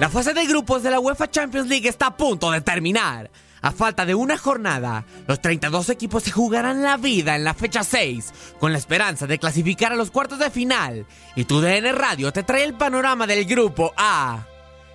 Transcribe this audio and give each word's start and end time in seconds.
La 0.00 0.08
fase 0.08 0.32
de 0.32 0.46
grupos 0.46 0.82
de 0.82 0.90
la 0.90 0.98
UEFA 0.98 1.30
Champions 1.30 1.68
League 1.68 1.86
está 1.86 2.06
a 2.06 2.16
punto 2.16 2.50
de 2.50 2.62
terminar. 2.62 3.30
A 3.60 3.70
falta 3.70 4.06
de 4.06 4.14
una 4.14 4.38
jornada, 4.38 5.04
los 5.26 5.42
32 5.42 5.90
equipos 5.90 6.22
se 6.22 6.30
jugarán 6.30 6.82
la 6.82 6.96
vida 6.96 7.36
en 7.36 7.44
la 7.44 7.52
fecha 7.52 7.84
6, 7.84 8.32
con 8.58 8.72
la 8.72 8.78
esperanza 8.78 9.26
de 9.26 9.38
clasificar 9.38 9.92
a 9.92 9.96
los 9.96 10.10
cuartos 10.10 10.38
de 10.38 10.48
final. 10.48 11.04
Y 11.36 11.44
tu 11.44 11.60
DN 11.60 11.92
Radio 11.92 12.32
te 12.32 12.42
trae 12.42 12.64
el 12.64 12.72
panorama 12.72 13.26
del 13.26 13.44
grupo 13.44 13.92
A. 13.94 14.46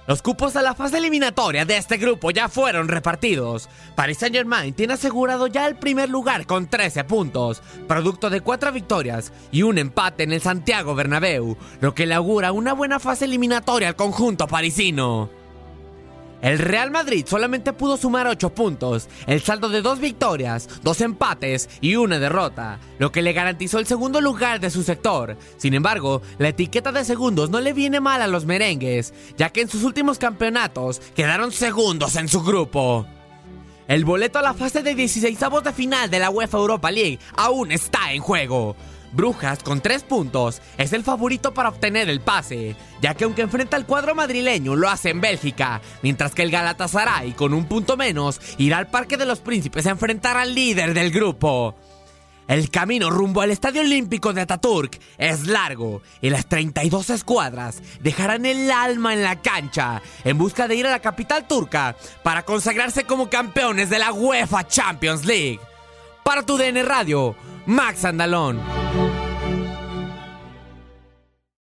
Los 0.08 0.22
cupos 0.22 0.56
a 0.56 0.62
la 0.62 0.76
fase 0.76 1.00
eliminatoria 1.00 1.66
de 1.66 1.78
este 1.78 1.98
grupo 1.98 2.30
ya 2.30 2.48
fueron 2.48 2.88
repartidos. 2.88 3.70
Paris 3.96 4.20
Saint 4.20 4.36
Germain 4.36 4.74
tiene 4.74 4.94
asegurado 4.94 5.48
ya 5.48 5.66
el 5.66 5.78
primer 5.78 6.10
lugar 6.10 6.46
con 6.46 6.68
13 6.68 7.06
puntos, 7.06 7.64
producto 7.88 8.30
de 8.30 8.42
4 8.42 8.72
victorias 8.72 9.34
y 9.52 9.64
un 9.64 9.80
empate 9.80 10.24
en 10.24 10.32
el 10.32 10.42
Santiago 10.42 10.94
Bernabéu, 10.94 11.58
lo 11.82 11.96
que 11.96 12.06
le 12.06 12.14
augura 12.14 12.52
una 12.52 12.74
buena 12.74 13.00
fase 13.00 13.26
eliminatoria 13.26 13.88
al 13.88 13.96
conjunto 13.96 14.48
parisino. 14.48 15.45
El 16.46 16.60
Real 16.60 16.92
Madrid 16.92 17.26
solamente 17.28 17.74
pudo 17.74 17.98
sumar 17.98 18.28
8 18.28 18.54
puntos, 18.54 19.10
el 19.26 19.42
saldo 19.42 19.68
de 19.68 19.82
2 19.82 20.00
victorias, 20.00 20.70
2 20.84 21.02
empates 21.02 21.68
y 21.82 21.96
una 21.96 22.20
derrota, 22.20 22.80
lo 23.00 23.12
que 23.12 23.24
le 23.24 23.34
garantizó 23.34 23.80
el 23.80 23.88
segundo 23.88 24.22
lugar 24.22 24.60
de 24.60 24.70
su 24.70 24.84
sector. 24.84 25.38
Sin 25.58 25.74
embargo, 25.74 26.22
la 26.38 26.50
etiqueta 26.50 26.92
de 26.92 27.04
segundos 27.04 27.50
no 27.50 27.62
le 27.62 27.74
viene 27.74 28.00
mal 28.00 28.22
a 28.22 28.28
los 28.28 28.46
merengues, 28.46 29.12
ya 29.36 29.50
que 29.50 29.62
en 29.62 29.70
sus 29.70 29.82
últimos 29.82 30.20
campeonatos 30.20 31.02
quedaron 31.16 31.52
segundos 31.52 32.16
en 32.16 32.28
su 32.28 32.44
grupo. 32.44 33.08
El 33.88 34.06
boleto 34.06 34.38
a 34.38 34.44
la 34.44 34.54
fase 34.54 34.84
de 34.84 34.94
16 34.94 35.40
de 35.64 35.74
final 35.74 36.12
de 36.12 36.20
la 36.20 36.30
UEFA 36.30 36.60
Europa 36.60 36.92
League 36.92 37.18
aún 37.38 37.72
está 37.72 38.14
en 38.14 38.22
juego. 38.22 38.76
Brujas, 39.16 39.64
con 39.64 39.82
3 39.82 40.04
puntos, 40.04 40.62
es 40.78 40.92
el 40.94 41.04
favorito 41.04 41.54
para 41.54 41.70
obtener 41.70 42.10
el 42.10 42.22
pase, 42.22 42.76
ya 43.02 43.14
que 43.14 43.24
aunque 43.24 43.44
enfrenta 43.44 43.78
al 43.78 43.86
cuadro 43.86 44.14
madrileño, 44.14 44.76
lo 44.76 44.90
hace 44.90 45.10
en 45.10 45.22
Bélgica, 45.22 45.82
mientras 46.02 46.36
que 46.36 46.44
el 46.44 46.52
Galatasaray, 46.52 47.32
con 47.32 47.54
un 47.54 47.66
punto 47.66 47.96
menos, 47.96 48.42
irá 48.58 48.78
al 48.78 48.88
Parque 48.88 49.18
de 49.18 49.26
los 49.26 49.40
Príncipes 49.40 49.88
a 49.88 49.92
enfrentar 49.92 50.36
al 50.38 50.54
líder 50.54 50.94
del 50.94 51.12
grupo. 51.12 51.76
El 52.48 52.70
camino 52.70 53.10
rumbo 53.10 53.42
al 53.42 53.50
Estadio 53.50 53.82
Olímpico 53.82 54.32
de 54.32 54.42
Ataturk 54.42 55.00
es 55.18 55.48
largo 55.48 56.04
y 56.22 56.30
las 56.30 56.46
32 56.46 57.10
escuadras 57.10 57.82
dejarán 58.02 58.46
el 58.46 58.70
alma 58.70 59.14
en 59.14 59.24
la 59.24 59.42
cancha 59.42 60.02
en 60.24 60.38
busca 60.38 60.68
de 60.68 60.76
ir 60.76 60.86
a 60.86 60.92
la 60.92 61.00
capital 61.00 61.48
turca 61.48 61.96
para 62.22 62.44
consagrarse 62.44 63.06
como 63.06 63.32
campeones 63.32 63.90
de 63.90 63.98
la 63.98 64.14
UEFA 64.14 64.68
Champions 64.68 65.26
League. 65.26 65.60
Para 66.26 66.42
tu 66.42 66.58
DN 66.58 66.82
Radio, 66.82 67.36
Max 67.68 68.04
Andalón. 68.04 68.60